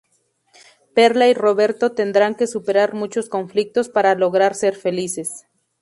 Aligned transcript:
Perla 0.95 1.27
y 1.27 1.35
Roberto 1.35 1.91
tendrán 1.91 2.33
que 2.33 2.47
superar 2.47 2.95
muchos 2.95 3.29
conflictos 3.29 3.87
para 3.87 4.15
lograr 4.15 4.55
ser 4.55 4.75
felices. 4.75 5.45